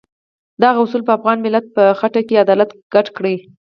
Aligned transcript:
دغه 0.63 0.79
اصول 0.85 1.01
په 1.05 1.13
افغان 1.17 1.37
ملت 1.45 1.65
په 1.75 1.83
خټه 1.99 2.21
کې 2.27 2.41
عدالت 2.43 2.69
ګډ 2.93 3.07
کړی. 3.17 3.35